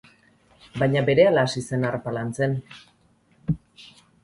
[0.83, 2.57] Baina berehala hasi zen harpa lantzen.